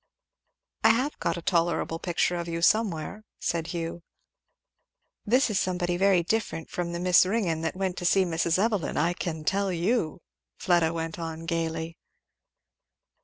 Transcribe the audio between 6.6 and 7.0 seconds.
from the